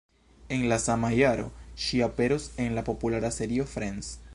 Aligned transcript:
En 0.55 0.63
la 0.71 0.79
sama 0.85 1.11
jaro, 1.19 1.45
ŝi 1.85 2.03
aperos 2.07 2.51
en 2.65 2.75
la 2.79 2.87
populara 2.91 3.35
serio 3.41 3.71
Friends. 3.77 4.15